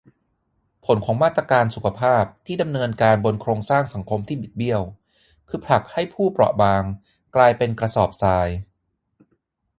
[0.85, 4.81] ผลของมาตรการสุขภาพที่ดำเนินการบนโครงสร้างสังคมที่บิดเบี้ยว
[5.49, 6.83] คือผลักให้ผู้เปราะบาง
[7.35, 8.47] กลายเป็นกระสอบทราย